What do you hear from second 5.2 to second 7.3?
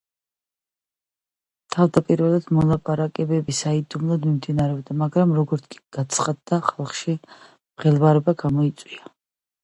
როგორც კი გაცხადდა, ხალხში